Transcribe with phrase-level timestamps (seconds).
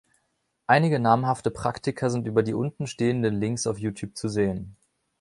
[0.65, 4.75] Einige namhafte Praktiker sind über die unten stehenden Links auf YouTube zu sehen.